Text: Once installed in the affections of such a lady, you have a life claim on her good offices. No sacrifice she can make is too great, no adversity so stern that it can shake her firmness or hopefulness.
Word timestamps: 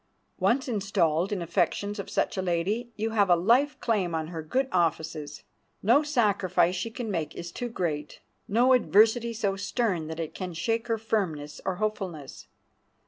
Once 0.39 0.67
installed 0.67 1.31
in 1.31 1.37
the 1.37 1.43
affections 1.43 1.99
of 1.99 2.09
such 2.09 2.35
a 2.35 2.41
lady, 2.41 2.91
you 2.95 3.11
have 3.11 3.29
a 3.29 3.35
life 3.35 3.79
claim 3.79 4.15
on 4.15 4.29
her 4.29 4.41
good 4.41 4.67
offices. 4.71 5.43
No 5.83 6.01
sacrifice 6.01 6.73
she 6.73 6.89
can 6.89 7.11
make 7.11 7.35
is 7.35 7.51
too 7.51 7.69
great, 7.69 8.19
no 8.47 8.73
adversity 8.73 9.31
so 9.31 9.55
stern 9.55 10.07
that 10.07 10.19
it 10.19 10.33
can 10.33 10.55
shake 10.55 10.87
her 10.87 10.97
firmness 10.97 11.61
or 11.65 11.75
hopefulness. 11.75 12.47